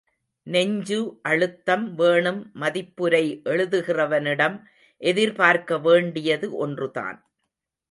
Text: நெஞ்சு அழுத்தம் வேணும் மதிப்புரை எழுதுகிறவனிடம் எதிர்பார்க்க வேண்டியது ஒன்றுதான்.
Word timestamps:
நெஞ்சு 0.47 0.97
அழுத்தம் 1.21 1.93
வேணும் 1.95 2.51
மதிப்புரை 2.55 3.21
எழுதுகிறவனிடம் 3.45 4.57
எதிர்பார்க்க 5.01 5.77
வேண்டியது 5.79 6.49
ஒன்றுதான். 6.57 7.19